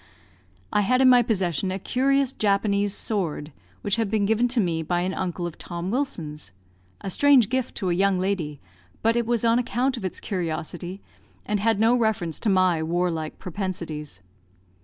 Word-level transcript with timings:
I 0.73 0.81
had 0.81 0.99
in 0.99 1.09
my 1.09 1.21
possession 1.21 1.69
a 1.69 1.77
curious 1.77 2.33
Japanese 2.33 2.95
sword, 2.95 3.51
which 3.83 3.97
had 3.97 4.09
been 4.09 4.25
given 4.25 4.47
to 4.47 4.59
me 4.59 4.81
by 4.81 5.01
an 5.01 5.13
uncle 5.13 5.45
of 5.45 5.59
Tom 5.59 5.91
Wilson's 5.91 6.53
a 7.01 7.09
strange 7.11 7.49
gift 7.49 7.75
to 7.75 7.91
a 7.91 7.93
young 7.93 8.17
lady; 8.17 8.59
but 9.03 9.15
it 9.15 9.27
was 9.27 9.45
on 9.45 9.59
account 9.59 9.97
of 9.97 10.03
its 10.03 10.19
curiosity, 10.19 11.01
and 11.45 11.59
had 11.59 11.79
no 11.79 11.95
reference 11.95 12.39
to 12.39 12.49
my 12.49 12.81
warlike 12.81 13.37
propensities. 13.37 14.23